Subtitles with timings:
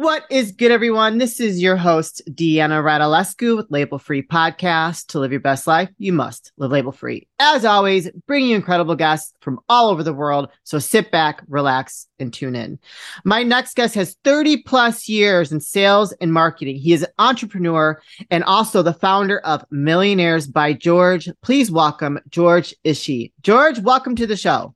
[0.00, 1.18] What is good, everyone?
[1.18, 5.08] This is your host, Deanna Radulescu with Label Free Podcast.
[5.08, 7.28] To live your best life, you must live label free.
[7.38, 10.48] As always, bringing you incredible guests from all over the world.
[10.64, 12.78] So sit back, relax, and tune in.
[13.26, 16.76] My next guest has 30 plus years in sales and marketing.
[16.76, 21.28] He is an entrepreneur and also the founder of Millionaires by George.
[21.42, 23.32] Please welcome George Ishii.
[23.42, 24.74] George, welcome to the show.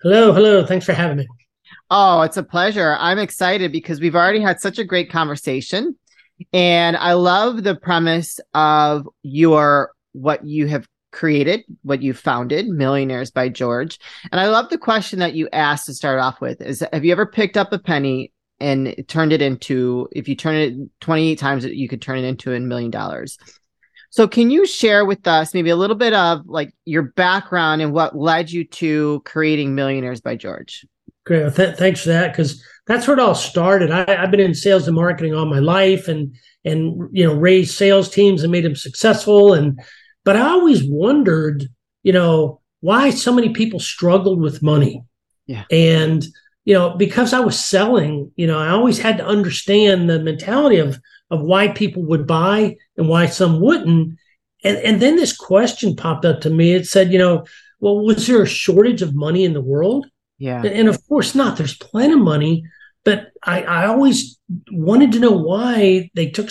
[0.00, 0.64] Hello, hello.
[0.64, 1.26] Thanks for having me.
[1.90, 2.96] Oh, it's a pleasure.
[2.98, 5.96] I'm excited because we've already had such a great conversation.
[6.52, 13.30] And I love the premise of your what you have created, what you founded, Millionaires
[13.30, 13.98] by George.
[14.30, 17.12] And I love the question that you asked to start off with is have you
[17.12, 21.64] ever picked up a penny and turned it into if you turn it 28 times
[21.64, 23.38] you could turn it into a million dollars.
[24.10, 27.92] So can you share with us maybe a little bit of like your background and
[27.92, 30.84] what led you to creating Millionaires by George?
[31.26, 31.42] Great.
[31.42, 33.90] Well, th- thanks for that because that's where it all started.
[33.90, 37.76] I, have been in sales and marketing all my life, and and you know raised
[37.76, 39.52] sales teams and made them successful.
[39.54, 39.80] And
[40.24, 41.68] but I always wondered,
[42.02, 45.04] you know, why so many people struggled with money.
[45.46, 45.64] Yeah.
[45.70, 46.26] And
[46.64, 50.78] you know, because I was selling, you know, I always had to understand the mentality
[50.78, 50.98] of
[51.30, 54.18] of why people would buy and why some wouldn't.
[54.64, 56.72] And and then this question popped up to me.
[56.72, 57.44] It said, you know,
[57.80, 60.06] well, was there a shortage of money in the world?
[60.40, 60.62] Yeah.
[60.64, 61.56] And of course not.
[61.56, 62.64] There's plenty of money,
[63.04, 64.38] but I, I always
[64.72, 66.48] wanted to know why they took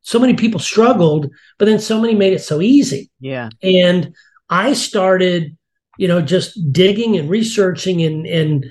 [0.00, 3.10] so many people struggled, but then so many made it so easy.
[3.20, 3.50] Yeah.
[3.62, 4.14] And
[4.48, 5.56] I started,
[5.98, 8.66] you know, just digging and researching and and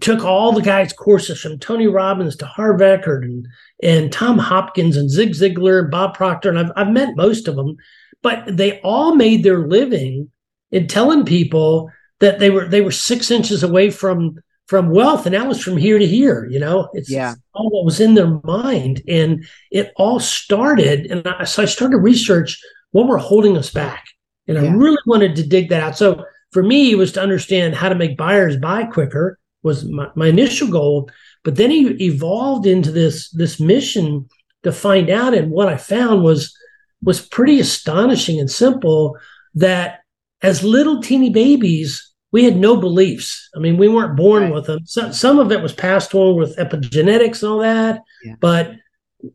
[0.00, 3.46] took all the guys' courses from Tony Robbins to Harv Eker and
[3.82, 6.50] and Tom Hopkins and Zig Ziglar and Bob Proctor.
[6.50, 7.76] And I've I've met most of them,
[8.22, 10.30] but they all made their living
[10.70, 11.90] in telling people
[12.24, 15.26] that they were they were six inches away from from wealth.
[15.26, 16.88] And that was from here to here you know?
[16.94, 17.32] It's, yeah.
[17.32, 19.02] it's all what was in their mind.
[19.06, 22.58] And it all started and I, so i started to research
[22.92, 24.04] what were holding us back.
[24.48, 24.64] And yeah.
[24.64, 25.98] i really wanted to dig that out.
[25.98, 30.08] So for me it was to understand how to make buyers buy quicker was my,
[30.14, 31.10] my initial goal.
[31.42, 34.28] But then he evolved into this this mission
[34.62, 35.34] to find out.
[35.34, 36.56] And what i found was
[37.02, 39.18] was pretty astonishing and simple
[39.54, 40.00] that
[40.44, 43.48] as little teeny babies, we had no beliefs.
[43.54, 44.52] I mean, we weren't born right.
[44.52, 44.80] with them.
[44.86, 48.34] So, some of it was passed on with epigenetics and all that, yeah.
[48.40, 48.72] but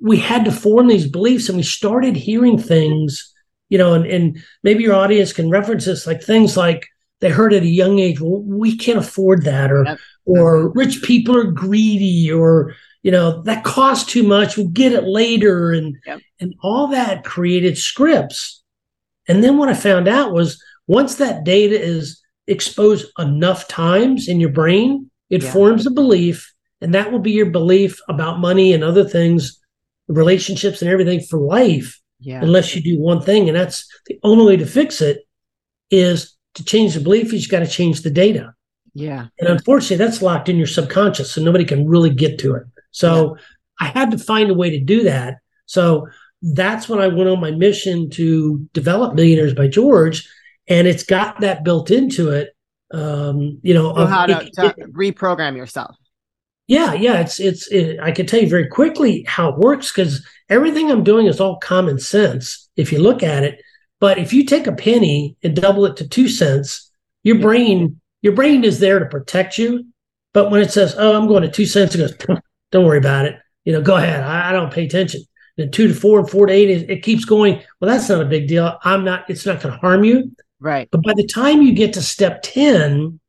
[0.01, 3.33] we had to form these beliefs and we started hearing things,
[3.69, 6.87] you know, and, and maybe your audience can reference this like things like
[7.21, 9.97] they heard at a young age, well, we can't afford that, or yep.
[10.25, 15.05] or rich people are greedy, or you know, that costs too much, we'll get it
[15.05, 15.71] later.
[15.71, 16.19] And yep.
[16.41, 18.61] and all that created scripts.
[19.29, 22.18] And then what I found out was once that data is
[22.49, 25.53] exposed enough times in your brain, it yeah.
[25.53, 29.59] forms a belief, and that will be your belief about money and other things,
[30.07, 31.99] relationships and everything for life.
[32.19, 32.41] Yeah.
[32.41, 35.19] Unless you do one thing, and that's the only way to fix it
[35.89, 37.31] is to change the belief.
[37.31, 38.53] You've got to change the data.
[38.93, 39.27] Yeah.
[39.39, 42.63] And unfortunately, that's locked in your subconscious, so nobody can really get to it.
[42.91, 43.43] So yeah.
[43.79, 45.37] I had to find a way to do that.
[45.65, 46.07] So
[46.41, 50.27] that's when I went on my mission to develop Millionaires by George
[50.69, 52.55] and it's got that built into it.
[52.91, 55.95] Um, you know, so how to, it, to it, reprogram yourself.
[56.67, 57.67] Yeah, yeah, it's it's.
[57.71, 61.39] It, I can tell you very quickly how it works because everything I'm doing is
[61.39, 63.59] all common sense if you look at it.
[63.99, 66.91] But if you take a penny and double it to two cents,
[67.23, 67.41] your yeah.
[67.41, 69.87] brain your brain is there to protect you.
[70.33, 72.41] But when it says, "Oh, I'm going to two cents," it goes,
[72.71, 73.35] "Don't worry about it.
[73.65, 74.23] You know, go ahead.
[74.23, 75.21] I, I don't pay attention."
[75.57, 77.61] And two to four and four to eight, it, it keeps going.
[77.79, 78.77] Well, that's not a big deal.
[78.83, 79.29] I'm not.
[79.29, 80.31] It's not going to harm you.
[80.59, 80.89] Right.
[80.91, 83.19] But by the time you get to step 10,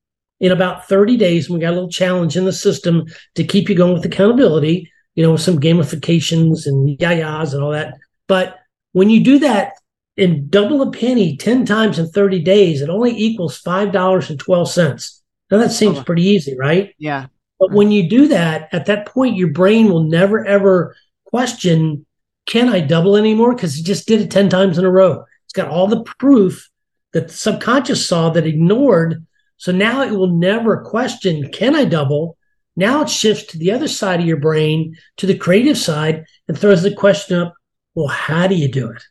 [0.40, 3.04] in about 30 days, we got a little challenge in the system
[3.34, 7.72] to keep you going with accountability, you know, with some gamifications and yayas and all
[7.72, 7.94] that.
[8.26, 8.56] But
[8.92, 9.74] when you do that
[10.16, 15.20] and double a penny 10 times in 30 days, it only equals $5.12.
[15.50, 16.04] Now that seems oh.
[16.04, 16.94] pretty easy, right?
[16.98, 17.26] Yeah.
[17.58, 22.06] But when you do that, at that point, your brain will never ever question,
[22.46, 23.54] can I double anymore?
[23.54, 25.24] Because you just did it 10 times in a row.
[25.44, 26.70] It's got all the proof
[27.12, 29.26] that the subconscious saw that ignored.
[29.56, 32.36] So now it will never question, can I double?
[32.76, 36.58] Now it shifts to the other side of your brain, to the creative side, and
[36.58, 37.54] throws the question up,
[37.94, 39.02] well, how do you do it?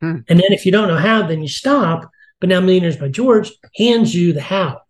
[0.00, 0.18] Hmm.
[0.28, 2.10] And then if you don't know how, then you stop.
[2.40, 4.80] But now Millionaires by George hands you the how.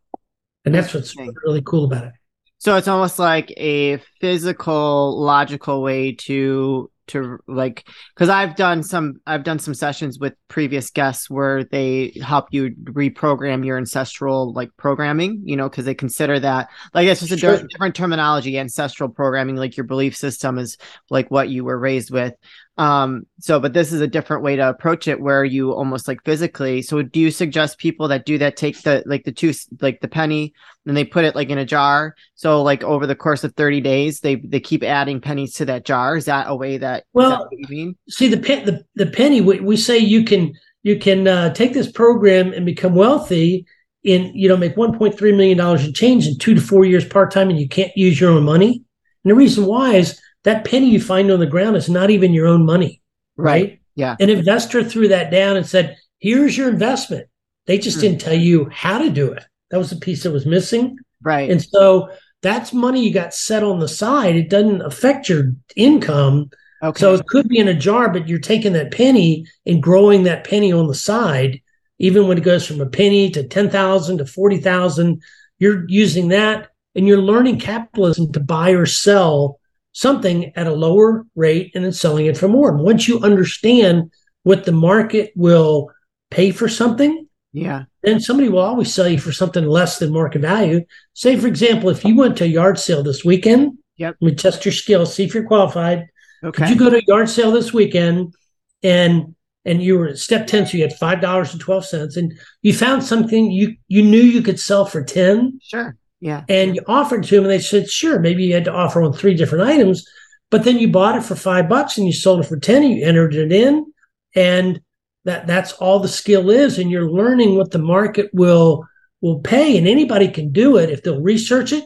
[0.64, 1.14] And that's what's
[1.44, 2.12] really cool about it.
[2.58, 9.20] So it's almost like a physical, logical way to to like because I've done some
[9.26, 14.70] I've done some sessions with previous guests where they help you reprogram your ancestral like
[14.76, 17.62] programming, you know, because they consider that like it's just a sure.
[17.66, 18.58] different terminology.
[18.58, 20.76] Ancestral programming, like your belief system, is
[21.10, 22.34] like what you were raised with.
[22.78, 26.22] Um, so, but this is a different way to approach it where you almost like
[26.24, 26.82] physically.
[26.82, 30.08] So, do you suggest people that do that take the like the two like the
[30.08, 30.52] penny
[30.84, 32.14] and they put it like in a jar?
[32.34, 35.86] So, like over the course of 30 days, they they keep adding pennies to that
[35.86, 36.16] jar.
[36.16, 37.96] Is that a way that well, that you mean?
[38.10, 40.52] See, the pen the, the penny, we, we say you can
[40.82, 43.66] you can uh, take this program and become wealthy
[44.04, 47.30] in you know make 1.3 million dollars in change in two to four years part
[47.30, 48.82] time, and you can't use your own money.
[49.24, 52.32] And the reason why is that penny you find on the ground is not even
[52.32, 53.02] your own money,
[53.36, 53.50] right?
[53.50, 53.80] right?
[53.96, 54.14] Yeah.
[54.20, 57.26] An investor threw that down and said, "Here's your investment."
[57.66, 59.44] They just mm didn't tell you how to do it.
[59.70, 60.98] That was the piece that was missing.
[61.20, 61.50] Right.
[61.50, 62.10] And so
[62.42, 64.36] that's money you got set on the side.
[64.36, 66.50] It doesn't affect your income.
[66.80, 67.00] Okay.
[67.00, 70.44] So it could be in a jar, but you're taking that penny and growing that
[70.44, 71.60] penny on the side.
[71.98, 75.20] Even when it goes from a penny to 10,000 to 40,000,
[75.58, 79.58] you're using that and you're learning capitalism to buy or sell
[79.96, 82.68] something at a lower rate and then selling it for more.
[82.68, 84.12] And once you understand
[84.42, 85.90] what the market will
[86.30, 90.42] pay for something, yeah, then somebody will always sell you for something less than market
[90.42, 90.84] value.
[91.14, 94.66] Say, for example, if you went to a yard sale this weekend, yep, we test
[94.66, 96.08] your skills, see if you're qualified.
[96.44, 96.64] Okay.
[96.64, 98.34] Could you go to a yard sale this weekend
[98.82, 99.34] and
[99.64, 102.34] and you were at step 10, so you had five dollars and twelve cents, and
[102.60, 105.58] you found something you you knew you could sell for 10.
[105.62, 106.44] Sure yeah.
[106.48, 109.12] And you offered to them, and they said, sure, maybe you had to offer on
[109.12, 110.06] three different items,
[110.50, 112.94] but then you bought it for five bucks and you sold it for 10, and
[112.94, 113.92] you entered it in.
[114.34, 114.80] And
[115.24, 116.78] that that's all the skill is.
[116.78, 118.86] And you're learning what the market will
[119.20, 119.76] will pay.
[119.76, 121.84] And anybody can do it if they'll research it.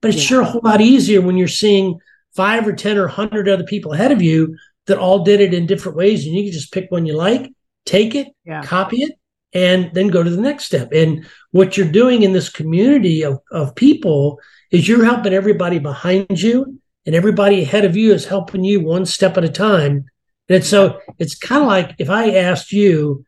[0.00, 0.28] But it's yeah.
[0.28, 1.98] sure a whole lot easier when you're seeing
[2.34, 5.66] five or 10 or 100 other people ahead of you that all did it in
[5.66, 6.24] different ways.
[6.24, 7.50] And you can just pick one you like,
[7.84, 8.62] take it, yeah.
[8.62, 9.12] copy it,
[9.54, 10.92] and then go to the next step.
[10.92, 14.40] And what you're doing in this community of, of people
[14.70, 19.06] is you're helping everybody behind you and everybody ahead of you is helping you one
[19.06, 20.04] step at a time.
[20.48, 23.24] And so it's kind of like if I asked you,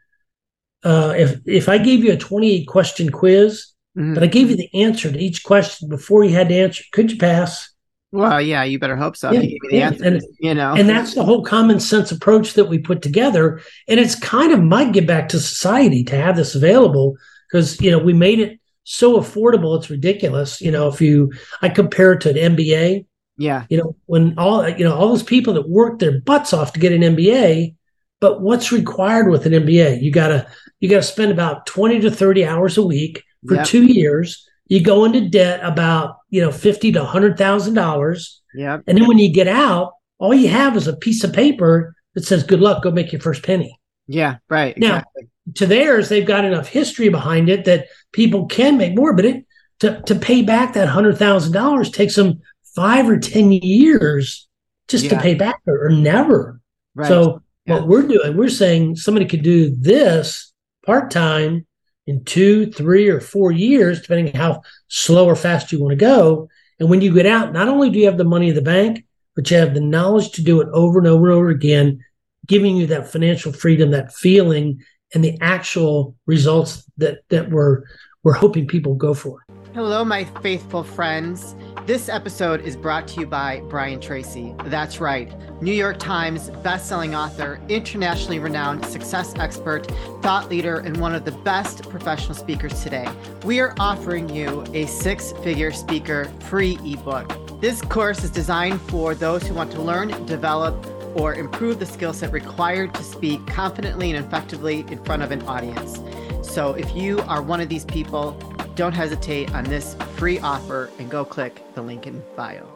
[0.84, 3.66] uh, if if I gave you a 28 question quiz,
[3.96, 4.14] mm-hmm.
[4.14, 7.10] but I gave you the answer to each question before you had to answer, could
[7.10, 7.70] you pass?
[8.12, 9.30] Well, yeah, you better hope so.
[9.30, 9.92] Yeah, yeah.
[10.04, 13.60] and, you know, and that's the whole common sense approach that we put together.
[13.86, 17.16] And it's kind of my give back to society to have this available
[17.50, 19.78] because you know we made it so affordable.
[19.78, 20.60] It's ridiculous.
[20.60, 23.06] You know, if you I compare it to an MBA.
[23.38, 23.64] Yeah.
[23.70, 26.80] You know, when all you know all those people that work their butts off to
[26.80, 27.74] get an MBA,
[28.20, 30.02] but what's required with an MBA?
[30.02, 33.66] You gotta you gotta spend about twenty to thirty hours a week for yep.
[33.66, 38.40] two years you go into debt about you know fifty to hundred thousand dollars.
[38.54, 38.78] Yeah.
[38.86, 42.24] And then when you get out, all you have is a piece of paper that
[42.24, 44.76] says "Good luck, go make your first penny." Yeah, right.
[44.76, 45.22] Exactly.
[45.22, 49.24] Now, to theirs, they've got enough history behind it that people can make more, but
[49.24, 49.44] it
[49.80, 52.40] to to pay back that hundred thousand dollars takes them
[52.74, 54.48] five or ten years
[54.88, 55.10] just yeah.
[55.10, 56.60] to pay back or, or never.
[56.94, 57.08] Right.
[57.08, 57.74] So yeah.
[57.74, 60.52] what we're doing, we're saying somebody could do this
[60.84, 61.66] part time
[62.10, 66.48] in two, three, or four years, depending how slow or fast you want to go.
[66.80, 69.04] And when you get out, not only do you have the money in the bank,
[69.36, 72.04] but you have the knowledge to do it over and over and over again,
[72.48, 74.82] giving you that financial freedom, that feeling,
[75.14, 77.84] and the actual results that that we're
[78.24, 79.44] we're hoping people go for.
[79.72, 81.54] Hello, my faithful friends.
[81.86, 84.52] This episode is brought to you by Brian Tracy.
[84.64, 89.86] That's right, New York Times bestselling author, internationally renowned success expert,
[90.22, 93.08] thought leader, and one of the best professional speakers today.
[93.44, 97.60] We are offering you a six figure speaker free ebook.
[97.60, 100.84] This course is designed for those who want to learn, develop,
[101.14, 105.42] or improve the skill set required to speak confidently and effectively in front of an
[105.42, 106.00] audience.
[106.42, 108.32] So if you are one of these people,
[108.80, 112.66] don't hesitate on this free offer and go click the link in bio.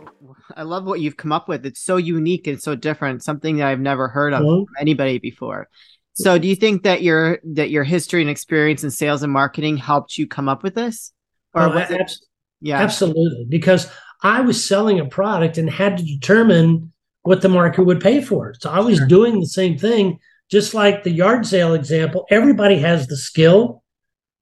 [0.54, 1.64] I love what you've come up with.
[1.64, 4.70] It's so unique and so different, something that I've never heard of mm-hmm.
[4.78, 5.66] anybody before.
[6.12, 9.78] So do you think that your that your history and experience in sales and marketing
[9.78, 11.10] helped you come up with this?
[11.54, 12.12] Or oh, was it,
[12.60, 12.82] yeah.
[12.82, 13.46] Absolutely.
[13.48, 13.90] Because
[14.22, 16.92] I was selling a product and had to determine
[17.22, 18.60] what the market would pay for it.
[18.60, 19.06] So I was sure.
[19.06, 20.18] doing the same thing,
[20.50, 22.26] just like the yard sale example.
[22.30, 23.83] Everybody has the skill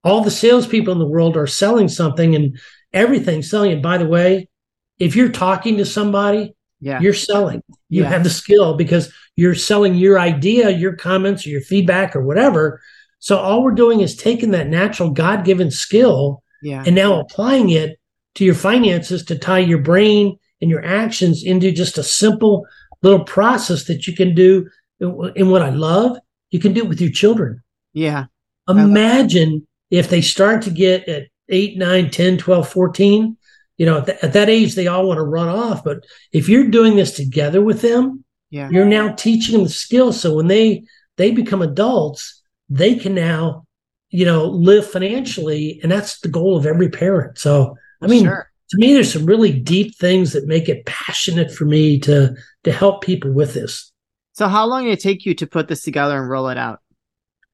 [0.05, 2.59] all the salespeople in the world are selling something and
[2.93, 3.83] everything selling it.
[3.83, 4.49] By the way,
[4.99, 7.01] if you're talking to somebody, yeah.
[7.01, 7.63] you're selling.
[7.89, 8.09] You yeah.
[8.09, 12.81] have the skill because you're selling your idea, your comments, or your feedback, or whatever.
[13.19, 16.83] So all we're doing is taking that natural God given skill yeah.
[16.85, 17.99] and now applying it
[18.35, 22.67] to your finances to tie your brain and your actions into just a simple
[23.03, 24.69] little process that you can do.
[25.01, 26.19] And what I love,
[26.51, 27.63] you can do it with your children.
[27.93, 28.27] Yeah.
[28.69, 33.37] Imagine if they start to get at 8, 9, 10, 12, 14,
[33.77, 35.85] you know, at, th- at that age, they all want to run off.
[35.85, 38.71] But if you're doing this together with them, yeah.
[38.71, 40.19] you're now teaching them the skills.
[40.19, 40.85] So when they
[41.19, 43.67] they become adults, they can now,
[44.09, 47.37] you know, live financially, and that's the goal of every parent.
[47.39, 48.51] So I mean, sure.
[48.71, 52.35] to me, there's some really deep things that make it passionate for me to
[52.65, 53.93] to help people with this.
[54.33, 56.81] So how long did it take you to put this together and roll it out?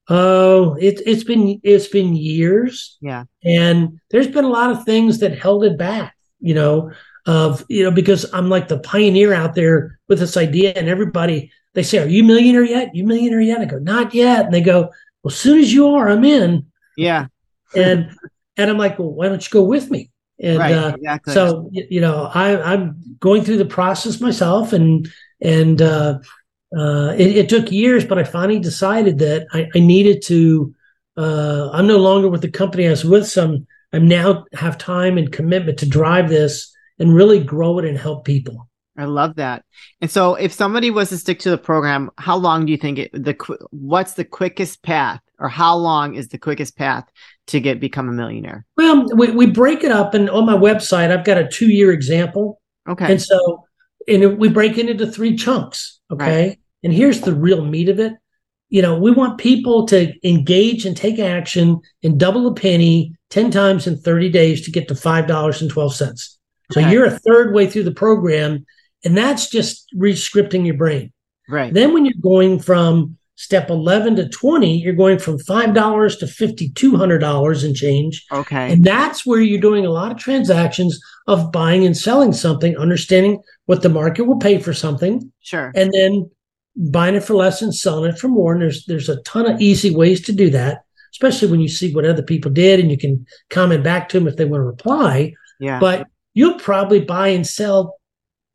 [0.08, 2.96] Oh, it, it's been it's been years.
[3.00, 6.16] Yeah, and there's been a lot of things that held it back.
[6.40, 6.92] You know,
[7.26, 11.52] of you know because I'm like the pioneer out there with this idea, and everybody
[11.74, 12.94] they say, "Are you millionaire yet?
[12.94, 14.90] You millionaire yet?" I go, "Not yet," and they go,
[15.22, 17.26] "Well, as soon as you are, I'm in." Yeah,
[17.76, 18.10] and
[18.56, 20.10] and I'm like, "Well, why don't you go with me?"
[20.40, 21.34] And right, uh, exactly.
[21.34, 25.06] so you know, I I'm going through the process myself, and
[25.42, 26.20] and uh,
[26.76, 30.74] uh, it, it, took years, but I finally decided that I, I needed to.
[31.16, 33.26] Uh, I'm no longer with the company I was with.
[33.26, 37.96] Some I'm now have time and commitment to drive this and really grow it and
[37.96, 38.68] help people.
[38.98, 39.64] I love that.
[40.00, 42.98] And so, if somebody was to stick to the program, how long do you think
[42.98, 43.12] it?
[43.12, 43.36] The
[43.70, 47.08] what's the quickest path, or how long is the quickest path
[47.46, 48.66] to get become a millionaire?
[48.76, 51.92] Well, we, we break it up, and on my website, I've got a two year
[51.92, 52.60] example.
[52.88, 53.12] Okay.
[53.12, 53.64] And so,
[54.08, 56.00] and we break it into three chunks.
[56.10, 56.48] Okay.
[56.48, 56.58] Right.
[56.82, 58.14] And here's the real meat of it.
[58.70, 63.50] You know, we want people to engage and take action and double a penny 10
[63.50, 66.38] times in 30 days to get to $5.12.
[66.70, 66.90] So okay.
[66.90, 68.64] you're a third way through the program,
[69.04, 71.12] and that's just rescripting your brain.
[71.48, 71.72] Right.
[71.72, 77.64] Then when you're going from step 11 to 20, you're going from $5 to $5,200
[77.64, 78.26] and change.
[78.32, 78.72] Okay.
[78.72, 83.40] And that's where you're doing a lot of transactions of buying and selling something, understanding
[83.66, 85.32] what the market will pay for something.
[85.38, 85.70] Sure.
[85.76, 86.28] And then
[86.90, 88.54] buying it for less and selling it for more.
[88.54, 90.78] And there's there's a ton of easy ways to do that,
[91.12, 94.26] especially when you see what other people did and you can comment back to them
[94.26, 95.32] if they want to reply.
[95.60, 95.78] Yeah.
[95.78, 98.00] But you'll probably buy and sell,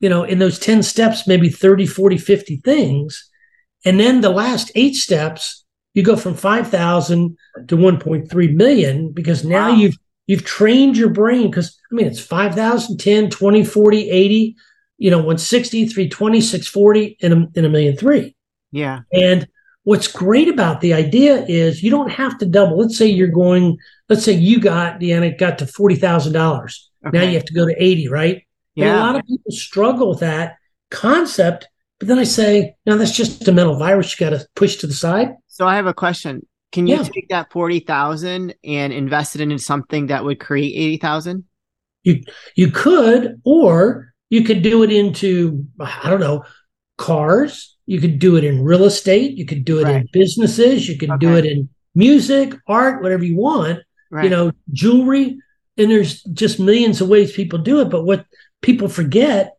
[0.02, 3.30] you know, in those 10 steps, maybe 30, 40, 50 things.
[3.86, 7.38] And then the last eight steps, you go from 5,000
[7.68, 9.76] to 1.3 million because now wow.
[9.76, 14.56] you've you've trained your brain because I mean it's 5,000, 10, 20, 40, 80
[15.04, 18.36] you know, 160, 320, 640, and a, and a million three.
[18.72, 19.02] Yeah.
[19.12, 19.48] And
[19.84, 22.78] what's great about the idea is you don't have to double.
[22.78, 26.34] Let's say you're going, let's say you got, Deanna, got to $40,000.
[27.06, 27.18] Okay.
[27.18, 28.44] Now you have to go to 80, right?
[28.76, 28.86] Yeah.
[28.86, 30.56] And a lot of people struggle with that
[30.90, 31.68] concept.
[32.04, 34.88] But then I say, no, that's just a mental virus you got to push to
[34.88, 35.36] the side.
[35.48, 36.46] So I have a question.
[36.74, 37.04] Can you yeah.
[37.04, 41.46] take that 40,000 and invest it into something that would create 80,000?
[42.04, 42.22] You
[42.58, 46.44] you could or you could do it into, I don't know,
[46.98, 47.78] cars.
[47.86, 49.38] You could do it in real estate.
[49.38, 50.02] You could do it right.
[50.02, 50.90] in businesses.
[50.90, 51.26] You can okay.
[51.26, 53.80] do it in music, art, whatever you want.
[54.12, 54.26] Right.
[54.26, 55.40] You know, jewelry.
[55.78, 57.90] And there's just millions of ways people do it.
[57.90, 58.26] But what
[58.62, 59.53] people forget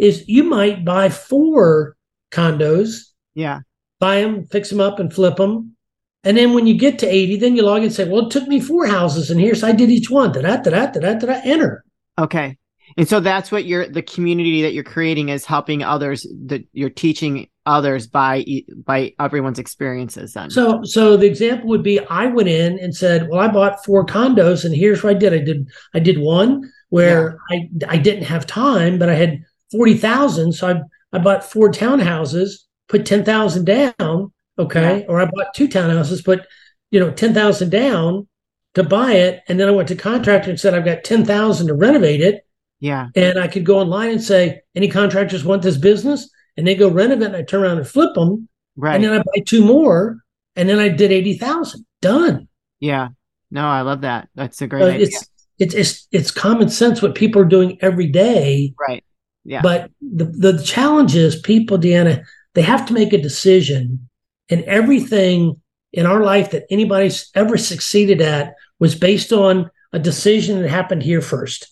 [0.00, 1.96] is you might buy four
[2.32, 3.02] condos.
[3.34, 3.60] Yeah.
[3.98, 5.76] Buy them, fix them up, and flip them.
[6.24, 8.30] And then when you get to 80, then you log in and say, well, it
[8.30, 10.32] took me four houses, and here's I did each one.
[10.32, 11.84] Da da da da da da enter.
[12.18, 12.56] Okay.
[12.96, 16.90] And so that's what you're the community that you're creating is helping others that you're
[16.90, 18.44] teaching others by
[18.84, 20.50] by everyone's experiences then.
[20.50, 24.04] So so the example would be I went in and said, "Well, I bought four
[24.04, 25.32] condos and here's what I did.
[25.32, 27.68] I did I did one where yeah.
[27.88, 32.52] I I didn't have time, but I had 40,000, so I I bought four townhouses,
[32.88, 35.00] put 10,000 down, okay?
[35.00, 35.04] Yeah.
[35.08, 36.46] Or I bought two townhouses, put
[36.90, 38.28] you know 10,000 down
[38.74, 41.74] to buy it and then I went to contractor and said I've got 10,000 to
[41.74, 42.46] renovate it
[42.80, 43.08] yeah.
[43.14, 46.28] And I could go online and say, any contractors want this business?
[46.56, 48.48] And they go renovate and I turn around and flip them.
[48.74, 48.94] Right.
[48.94, 50.18] And then I buy two more.
[50.56, 51.86] And then I did 80,000.
[52.00, 52.48] Done.
[52.80, 53.08] Yeah.
[53.50, 54.28] No, I love that.
[54.34, 55.06] That's a great uh, idea.
[55.06, 58.74] It's, it's, it's, it's common sense what people are doing every day.
[58.78, 59.04] Right.
[59.50, 59.62] Yeah.
[59.62, 64.08] But the, the challenge is people, Deanna, they have to make a decision.
[64.48, 65.60] And everything
[65.92, 71.02] in our life that anybody's ever succeeded at was based on a decision that happened
[71.02, 71.66] here first.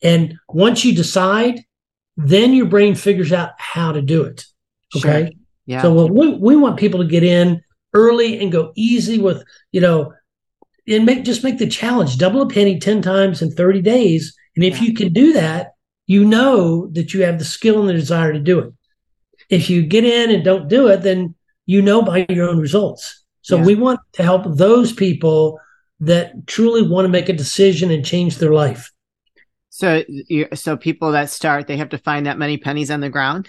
[0.00, 1.60] And once you decide,
[2.16, 4.46] then your brain figures out how to do it.
[4.96, 5.24] Okay.
[5.24, 5.30] Sure.
[5.66, 5.82] Yeah.
[5.82, 7.62] So we, we want people to get in
[7.92, 10.14] early and go easy with, you know,
[10.88, 14.34] and make just make the challenge double a penny 10 times in 30 days.
[14.56, 14.88] And if yeah.
[14.88, 15.72] you can do that,
[16.10, 18.74] you know that you have the skill and the desire to do it.
[19.48, 21.36] If you get in and don't do it, then
[21.66, 23.22] you know by your own results.
[23.42, 23.64] So yeah.
[23.64, 25.60] we want to help those people
[26.00, 28.90] that truly want to make a decision and change their life.
[29.68, 30.02] So,
[30.52, 33.48] so people that start, they have to find that many pennies on the ground.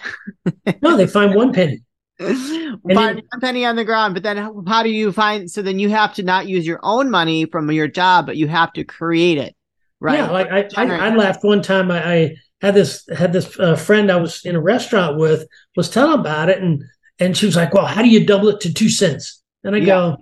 [0.84, 1.82] no, they find one penny.
[2.20, 5.50] find one penny on the ground, but then how, how do you find?
[5.50, 8.48] So then you have to not use your own money from your job, but you
[8.50, 9.56] have to create it,
[10.00, 10.20] right?
[10.20, 11.90] Yeah, like I, I, I laughed one time.
[11.90, 15.90] I, I had this had this uh, friend I was in a restaurant with was
[15.90, 16.84] telling about it, and
[17.20, 19.80] and she was like, "Well, how do you double it to two cents?" And I
[19.80, 19.86] yeah.
[19.86, 20.18] go,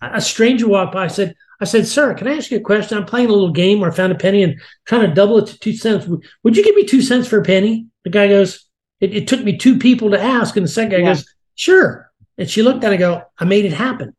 [0.00, 1.04] a stranger walked by.
[1.04, 2.96] I said, I said, sir, can I ask you a question?
[2.96, 5.46] I'm playing a little game where I found a penny and trying to double it
[5.48, 6.06] to two cents.
[6.06, 7.86] Would you give me two cents for a penny?
[8.04, 8.66] The guy goes,
[9.00, 10.56] it, it took me two people to ask.
[10.56, 11.14] And the second guy yeah.
[11.14, 12.10] goes, sure.
[12.36, 14.14] And she looked at it and go, I made it happen.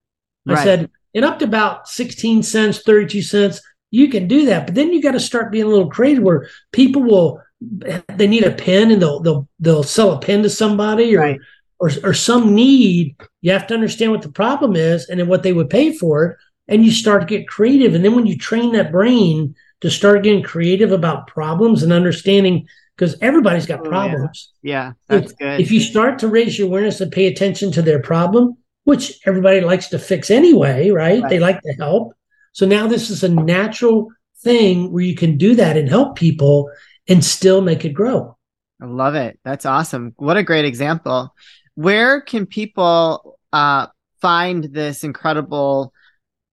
[0.48, 0.64] I right.
[0.64, 4.66] said, and up to about 16 cents, 32 cents, you can do that.
[4.66, 8.44] But then you got to start being a little creative where people will, they need
[8.44, 11.40] a pen and they'll, they'll, they'll sell a pen to somebody or, right.
[11.80, 13.16] or, or some need.
[13.42, 16.26] You have to understand what the problem is and then what they would pay for
[16.26, 16.38] it
[16.70, 17.96] and you start to get creative.
[17.96, 22.68] And then when you train that brain to start getting creative about problems and understanding,
[22.96, 24.52] because everybody's got oh, problems.
[24.62, 25.60] Yeah, yeah that's if, good.
[25.62, 29.62] If you start to raise your awareness and pay attention to their problem, which everybody
[29.62, 31.22] likes to fix anyway, right?
[31.22, 31.30] right?
[31.30, 32.14] They like to help.
[32.54, 34.10] So now this is a natural
[34.42, 36.70] thing where you can do that and help people
[37.10, 38.38] and still make it grow.
[38.82, 39.38] I love it.
[39.44, 40.14] That's awesome.
[40.18, 41.36] What a great example.
[41.76, 43.88] Where can people uh,
[44.22, 45.92] find this incredible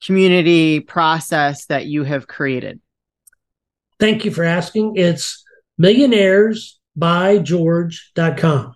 [0.05, 2.81] community process that you have created?
[4.01, 4.97] Thank you for asking.
[4.97, 5.45] It's
[5.81, 8.75] millionairesbygeorge.com.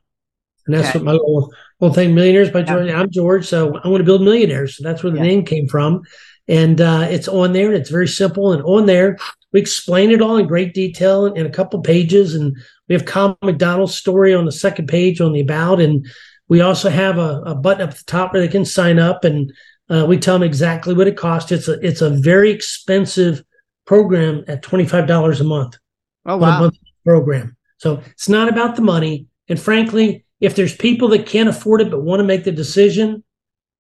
[0.67, 0.99] And that's okay.
[0.99, 2.89] what my little, little thing, Millionaires by George.
[2.89, 3.01] Yeah.
[3.01, 4.77] I'm George, so I want to build millionaires.
[4.77, 5.25] So that's where the yeah.
[5.25, 6.03] name came from.
[6.51, 7.69] And uh, it's on there.
[7.69, 8.53] And it's very simple.
[8.53, 9.17] And on there,
[9.53, 12.35] we explain it all in great detail in, in a couple pages.
[12.35, 12.55] And
[12.89, 15.81] we have Kyle MacDonald's story on the second page on the about.
[15.81, 16.07] And
[16.49, 19.25] we also have a, a button up at the top where they can sign up
[19.25, 19.51] and
[19.91, 21.51] uh, we tell them exactly what it costs.
[21.51, 23.43] It's a it's a very expensive
[23.87, 25.77] program at twenty five dollars a month.
[26.25, 26.61] Oh wow!
[26.61, 27.57] month program.
[27.79, 29.27] So it's not about the money.
[29.49, 33.25] And frankly, if there's people that can't afford it but want to make the decision,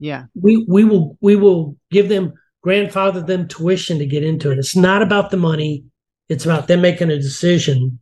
[0.00, 4.58] yeah, we we will we will give them grandfather them tuition to get into it.
[4.58, 5.84] It's not about the money.
[6.28, 7.99] It's about them making a decision.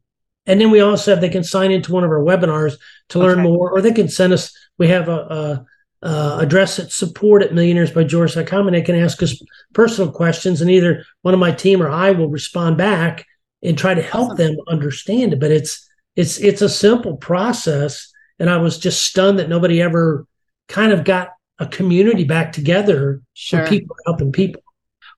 [0.46, 2.76] And then we also have they can sign into one of our webinars
[3.10, 3.48] to learn okay.
[3.48, 4.56] more, or they can send us.
[4.78, 5.66] We have a, a
[6.00, 9.42] uh, address at support at millionairesbygeorge.com and they can ask us
[9.72, 13.26] personal questions and either one of my team or I will respond back
[13.62, 15.40] and try to help them understand it.
[15.40, 18.12] But it's it's it's a simple process.
[18.38, 20.26] And I was just stunned that nobody ever
[20.68, 23.64] kind of got a community back together sure.
[23.64, 24.62] for people helping people.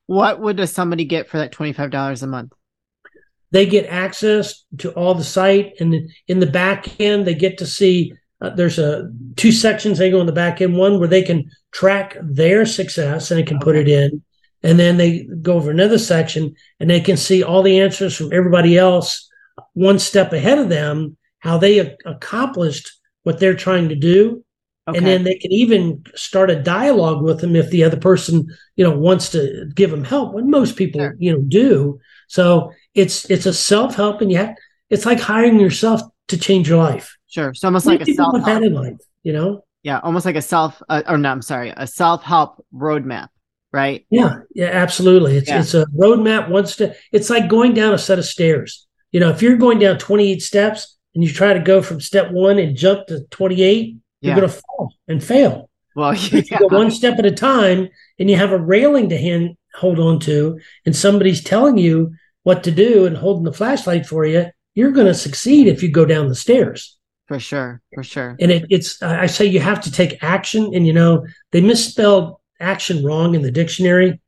[0.06, 2.52] What would somebody get for that $25 a month?
[3.52, 7.66] They get access to all the site and in the back end, they get to
[7.66, 11.22] see uh, there's a two sections they go in the back end one where they
[11.22, 13.64] can track their success and they can okay.
[13.64, 14.22] put it in
[14.62, 18.32] and then they go over another section and they can see all the answers from
[18.32, 19.28] everybody else
[19.74, 22.90] one step ahead of them how they accomplished
[23.22, 24.44] what they're trying to do
[24.90, 24.98] okay.
[24.98, 28.84] and then they can even start a dialogue with them if the other person you
[28.84, 31.16] know wants to give them help when most people sure.
[31.18, 31.98] you know do
[32.28, 34.56] so it's it's a self-help and yet
[34.88, 37.54] it's like hiring yourself to change your life Sure.
[37.54, 38.72] So almost like a self help.
[38.72, 39.64] life, you know?
[39.82, 43.28] Yeah, almost like a self uh, or no, I'm sorry, a self help roadmap,
[43.72, 44.04] right?
[44.10, 45.36] Yeah, yeah, absolutely.
[45.36, 45.60] It's yeah.
[45.60, 46.50] it's a roadmap.
[46.50, 46.96] One step.
[47.12, 48.86] It's like going down a set of stairs.
[49.12, 52.30] You know, if you're going down 28 steps and you try to go from step
[52.30, 55.70] one and jump to 28, you're going to fall and fail.
[55.94, 56.42] Well, yeah.
[56.50, 59.98] you go one step at a time, and you have a railing to hand hold
[59.98, 64.46] on to, and somebody's telling you what to do and holding the flashlight for you.
[64.74, 66.96] You're going to succeed if you go down the stairs.
[67.28, 68.36] For sure, for sure.
[68.40, 72.36] And it, it's I say you have to take action, and you know they misspelled
[72.58, 74.20] action wrong in the dictionary.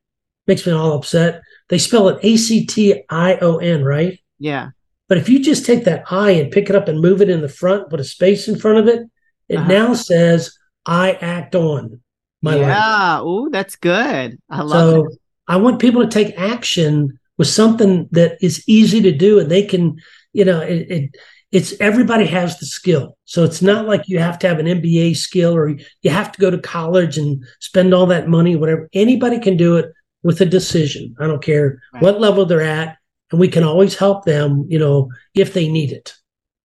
[0.47, 1.41] Makes me all upset.
[1.69, 4.19] They spell it A C T I O N, right?
[4.39, 4.69] Yeah.
[5.09, 7.41] But if you just take that I and pick it up and move it in
[7.41, 9.05] the front, put a space in front of it,
[9.49, 9.67] it uh-huh.
[9.67, 12.01] now says I act on
[12.41, 12.61] my yeah.
[12.61, 12.69] life.
[12.69, 13.19] Yeah.
[13.21, 14.39] Oh, that's good.
[14.49, 15.19] I love so it.
[15.47, 19.63] I want people to take action with something that is easy to do and they
[19.63, 19.99] can,
[20.33, 21.15] you know, it, it
[21.51, 23.15] it's everybody has the skill.
[23.25, 26.41] So it's not like you have to have an MBA skill or you have to
[26.41, 28.89] go to college and spend all that money, whatever.
[28.91, 31.15] Anybody can do it with a decision.
[31.19, 32.01] I don't care right.
[32.01, 32.97] what level they're at.
[33.31, 36.15] And we can always help them, you know, if they need it.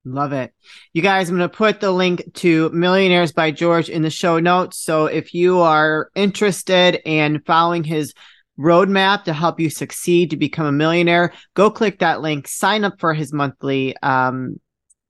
[0.05, 0.55] Love it.
[0.93, 4.39] You guys, I'm going to put the link to Millionaires by George in the show
[4.39, 4.79] notes.
[4.79, 8.15] So if you are interested in following his
[8.59, 12.99] roadmap to help you succeed to become a millionaire, go click that link, sign up
[12.99, 14.59] for his monthly um,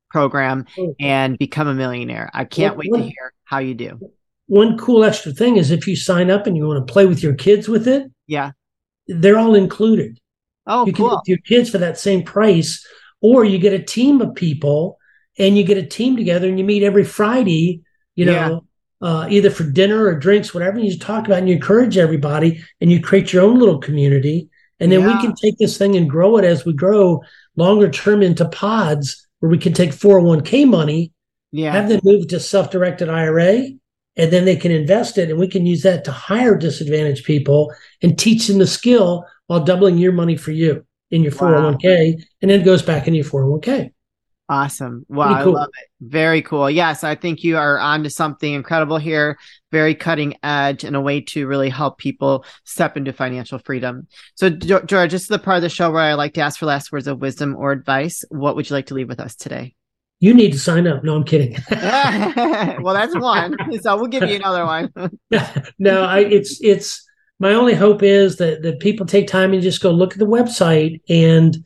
[0.09, 0.65] program
[0.99, 2.29] and become a millionaire.
[2.33, 3.99] I can't wait to hear how you do.
[4.47, 7.21] One cool extra thing is if you sign up and you want to play with
[7.21, 8.51] your kids with it, yeah,
[9.07, 10.19] they're all included.
[10.65, 11.09] Oh, you cool.
[11.09, 12.85] can get your kids for that same price,
[13.21, 14.97] or you get a team of people
[15.37, 17.81] and you get a team together and you meet every Friday,
[18.15, 18.65] you know,
[19.01, 19.07] yeah.
[19.07, 20.77] uh, either for dinner or drinks, whatever.
[20.77, 23.79] And you just talk about and you encourage everybody and you create your own little
[23.79, 24.49] community.
[24.79, 25.07] And then yeah.
[25.07, 27.21] we can take this thing and grow it as we grow
[27.55, 31.11] longer term into pods where we can take 401k money,
[31.51, 31.71] yeah.
[31.71, 33.63] have them move to self directed IRA,
[34.15, 35.29] and then they can invest it.
[35.29, 39.63] And we can use that to hire disadvantaged people and teach them the skill while
[39.63, 41.73] doubling your money for you in your wow.
[41.73, 42.21] 401k.
[42.41, 43.91] And then it goes back in your 401k.
[44.49, 45.05] Awesome.
[45.09, 45.43] Wow.
[45.43, 45.57] Cool.
[45.57, 45.89] I love it.
[46.01, 46.71] Very cool.
[46.71, 49.37] Yes, I think you are onto something incredible here.
[49.71, 54.07] Very cutting edge and a way to really help people step into financial freedom.
[54.33, 56.65] So, George, this is the part of the show where I like to ask for
[56.65, 58.25] last words of wisdom or advice.
[58.29, 59.75] What would you like to leave with us today?
[60.19, 61.03] You need to sign up.
[61.03, 61.55] No, I'm kidding.
[61.69, 63.55] well, that's one.
[63.81, 64.91] So we'll give you another one.
[65.79, 67.07] no, I, it's it's
[67.39, 70.25] my only hope is that that people take time and just go look at the
[70.25, 71.57] website and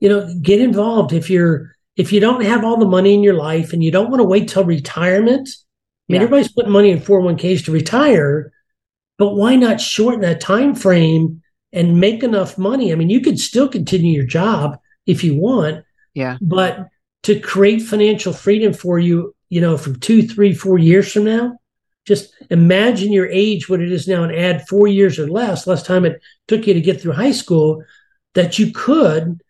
[0.00, 3.34] you know get involved if you're if you don't have all the money in your
[3.34, 6.24] life and you don't want to wait till retirement, I mean, yeah.
[6.24, 8.52] everybody's putting money in 401ks to retire,
[9.18, 12.92] but why not shorten that time frame and make enough money?
[12.92, 15.84] I mean, you could still continue your job if you want.
[16.12, 16.36] Yeah.
[16.40, 16.86] But
[17.24, 21.56] to create financial freedom for you, you know, from two, three, four years from now,
[22.06, 25.82] just imagine your age, what it is now, and add four years or less, less
[25.82, 27.82] time it took you to get through high school,
[28.34, 29.40] that you could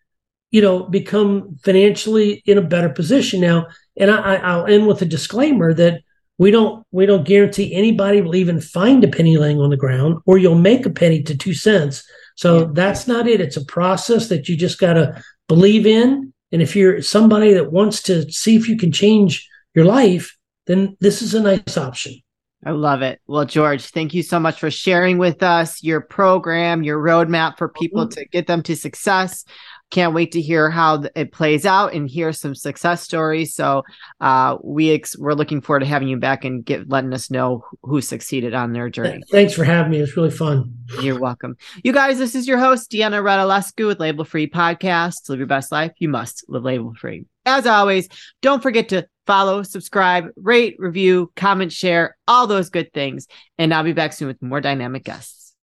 [0.51, 3.67] you know, become financially in a better position now.
[3.97, 6.01] And I, I'll end with a disclaimer that
[6.37, 10.19] we don't we don't guarantee anybody will even find a penny laying on the ground,
[10.25, 12.07] or you'll make a penny to two cents.
[12.35, 13.41] So that's not it.
[13.41, 16.31] It's a process that you just got to believe in.
[16.51, 20.95] And if you're somebody that wants to see if you can change your life, then
[20.99, 22.21] this is a nice option.
[22.65, 23.21] I love it.
[23.27, 27.69] Well, George, thank you so much for sharing with us your program, your roadmap for
[27.69, 28.19] people mm-hmm.
[28.19, 29.45] to get them to success
[29.89, 33.53] can't wait to hear how it plays out and hear some success stories.
[33.55, 33.83] So
[34.19, 37.63] uh, we ex- we're looking forward to having you back and get letting us know
[37.83, 39.21] who succeeded on their journey.
[39.31, 39.99] Thanks for having me.
[39.99, 40.73] It's really fun.
[41.01, 41.55] You're welcome.
[41.83, 45.29] You guys, this is your host Deanna Radulescu with Label Free Podcast.
[45.29, 47.25] Live your best life, you must live label free.
[47.47, 48.09] As always,
[48.41, 53.25] don't forget to follow, subscribe, rate, review, comment, share, all those good things.
[53.57, 55.36] And I'll be back soon with more dynamic guests.